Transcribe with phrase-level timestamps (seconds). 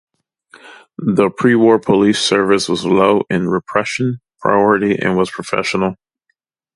[0.97, 5.93] The prewar police service was low in repression priority and was professional.